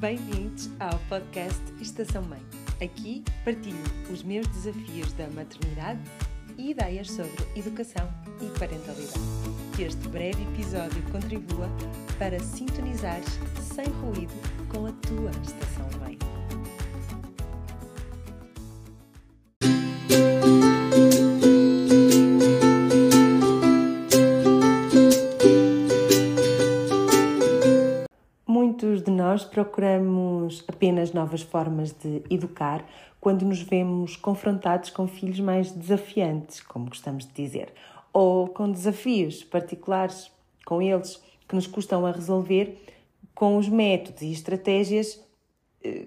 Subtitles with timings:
[0.00, 2.40] Bem-vindos ao podcast Estação Mãe.
[2.82, 3.76] Aqui partilho
[4.10, 6.00] os meus desafios da maternidade
[6.56, 8.08] e ideias sobre educação
[8.40, 9.20] e parentalidade.
[9.76, 11.68] Que este breve episódio contribua
[12.18, 13.28] para sintonizares
[13.60, 14.32] sem ruído
[14.70, 16.09] com a tua estação mãe.
[29.64, 32.82] Procuramos apenas novas formas de educar
[33.20, 37.72] quando nos vemos confrontados com filhos mais desafiantes, como gostamos de dizer,
[38.10, 40.32] ou com desafios particulares
[40.64, 42.82] com eles que nos custam a resolver
[43.34, 45.20] com os métodos e estratégias
[45.84, 46.06] eh,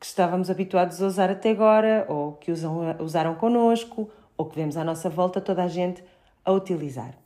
[0.00, 4.76] que estávamos habituados a usar até agora, ou que usam, usaram connosco, ou que vemos
[4.76, 6.02] à nossa volta toda a gente
[6.44, 7.23] a utilizar.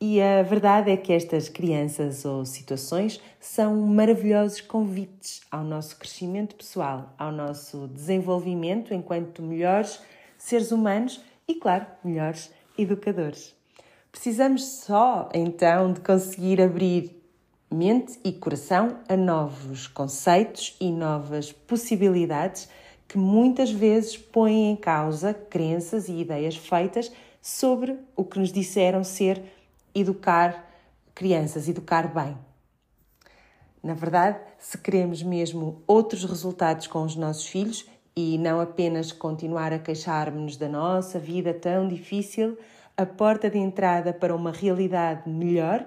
[0.00, 6.54] E a verdade é que estas crianças ou situações são maravilhosos convites ao nosso crescimento
[6.54, 10.00] pessoal, ao nosso desenvolvimento enquanto melhores
[10.36, 13.52] seres humanos e, claro, melhores educadores.
[14.12, 17.20] Precisamos só então de conseguir abrir
[17.68, 22.68] mente e coração a novos conceitos e novas possibilidades
[23.08, 27.10] que muitas vezes põem em causa crenças e ideias feitas
[27.42, 29.57] sobre o que nos disseram ser
[30.00, 30.66] educar
[31.14, 32.36] crianças, educar bem.
[33.82, 39.72] Na verdade, se queremos mesmo outros resultados com os nossos filhos e não apenas continuar
[39.72, 42.58] a queixar-nos da nossa vida tão difícil,
[42.96, 45.86] a porta de entrada para uma realidade melhor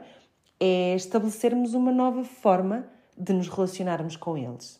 [0.57, 2.85] é estabelecermos uma nova forma
[3.17, 4.79] de nos relacionarmos com eles.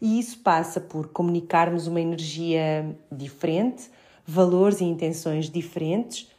[0.00, 3.88] E isso passa por comunicarmos uma energia diferente,
[4.26, 6.31] valores e intenções diferentes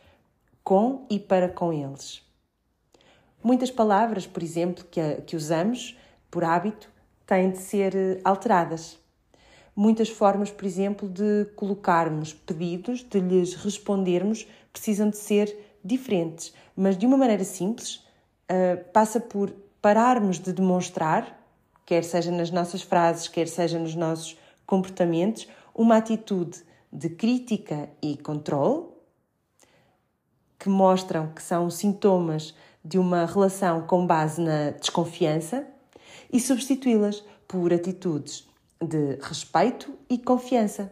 [0.64, 2.22] com e para com eles.
[3.44, 5.98] Muitas palavras, por exemplo, que, que usamos
[6.32, 6.90] por hábito,
[7.28, 8.98] têm de ser eh, alteradas.
[9.76, 16.98] Muitas formas, por exemplo, de colocarmos pedidos, de lhes respondermos, precisam de ser diferentes, mas
[16.98, 17.96] de uma maneira simples,
[18.50, 19.52] uh, passa por
[19.82, 21.40] pararmos de demonstrar,
[21.86, 28.16] quer seja nas nossas frases, quer seja nos nossos comportamentos, uma atitude de crítica e
[28.16, 28.93] controle
[30.64, 35.68] que mostram que são sintomas de uma relação com base na desconfiança
[36.32, 38.48] e substituí-las por atitudes
[38.82, 40.90] de respeito e confiança,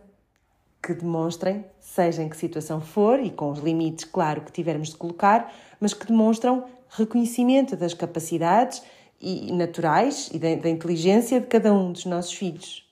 [0.83, 4.97] que demonstrem, seja em que situação for e com os limites, claro, que tivermos de
[4.97, 8.83] colocar, mas que demonstram reconhecimento das capacidades
[9.21, 12.90] e naturais e da, da inteligência de cada um dos nossos filhos.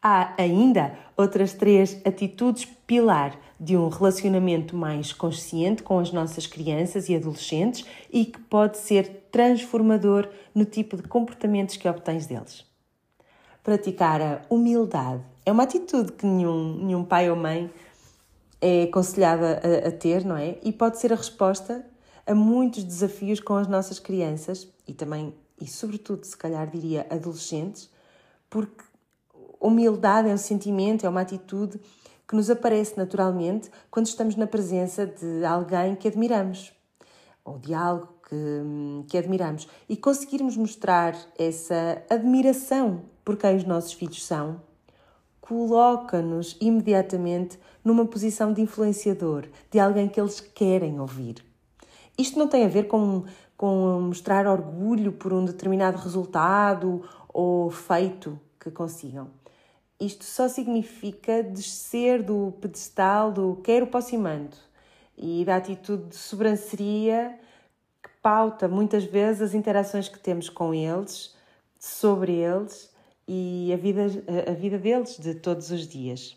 [0.00, 7.08] Há ainda outras três atitudes pilar de um relacionamento mais consciente com as nossas crianças
[7.08, 12.64] e adolescentes e que pode ser transformador no tipo de comportamentos que obtens deles.
[13.64, 17.68] Praticar a humildade é uma atitude que nenhum, nenhum pai ou mãe
[18.60, 20.58] é aconselhada a, a ter, não é?
[20.62, 21.84] E pode ser a resposta
[22.24, 27.90] a muitos desafios com as nossas crianças e também, e sobretudo, se calhar diria adolescentes,
[28.48, 28.84] porque
[29.60, 31.80] humildade é um sentimento, é uma atitude
[32.26, 36.72] que nos aparece naturalmente quando estamos na presença de alguém que admiramos
[37.44, 43.94] ou de algo que, que admiramos e conseguirmos mostrar essa admiração por quem os nossos
[43.94, 44.60] filhos são,
[45.40, 51.42] coloca-nos imediatamente numa posição de influenciador, de alguém que eles querem ouvir.
[52.18, 53.24] Isto não tem a ver com,
[53.56, 59.28] com mostrar orgulho por um determinado resultado ou feito que consigam.
[60.00, 64.56] Isto só significa descer do pedestal do quero, posso e mando
[65.18, 67.36] e da atitude de sobranceria
[68.00, 71.34] que pauta muitas vezes as interações que temos com eles,
[71.78, 72.90] sobre eles
[73.26, 74.06] e a vida,
[74.48, 76.36] a vida deles de todos os dias.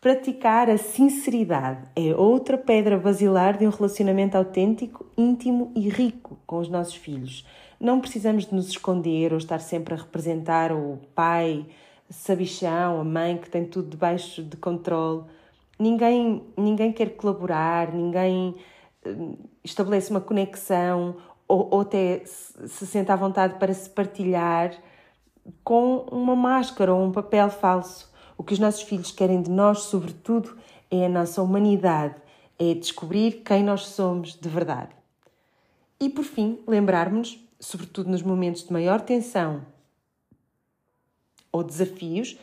[0.00, 6.58] Praticar a sinceridade é outra pedra basilar de um relacionamento autêntico, íntimo e rico com
[6.58, 7.44] os nossos filhos.
[7.80, 11.66] Não precisamos de nos esconder ou estar sempre a representar o pai,
[12.10, 15.24] sabichão, a mãe que tem tudo debaixo de controle.
[15.78, 18.56] Ninguém, ninguém quer colaborar, ninguém
[19.06, 21.16] uh, estabelece uma conexão
[21.48, 24.74] ou, ou até se sente à vontade para se partilhar
[25.62, 28.12] com uma máscara ou um papel falso.
[28.36, 30.56] O que os nossos filhos querem de nós, sobretudo,
[30.90, 32.16] é a nossa humanidade,
[32.58, 34.90] é descobrir quem nós somos de verdade.
[36.00, 39.73] E por fim, lembrarmos, sobretudo nos momentos de maior tensão
[41.54, 42.36] ou desafios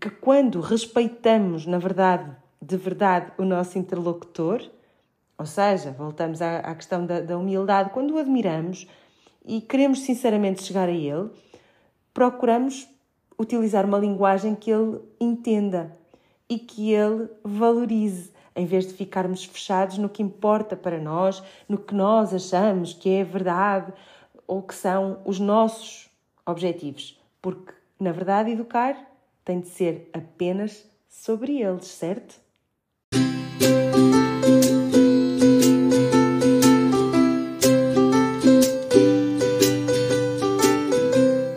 [0.00, 4.62] que, quando respeitamos, na verdade, de verdade, o nosso interlocutor,
[5.38, 7.90] Ou seja, voltamos à, à questão da, da humildade.
[7.90, 8.86] Quando o admiramos
[9.44, 11.30] e queremos sinceramente chegar a ele,
[12.14, 12.86] procuramos
[13.38, 15.90] utilizar uma linguagem que ele entenda
[16.48, 21.78] e que ele valorize, em vez de ficarmos fechados no que importa para nós, no
[21.78, 23.92] que nós achamos que é verdade
[24.46, 26.08] ou que são os nossos
[26.46, 27.20] objetivos.
[27.40, 28.96] Porque, na verdade, educar
[29.44, 32.40] tem de ser apenas sobre eles, certo?